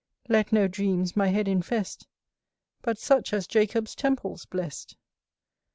Let 0.27 0.51
no 0.51 0.67
dreams 0.67 1.15
my 1.15 1.27
head 1.27 1.47
infest, 1.47 2.07
But 2.81 2.97
such 2.97 3.33
as 3.33 3.45
Jacob's 3.45 3.93
temples 3.93 4.47
blest. 4.47 4.97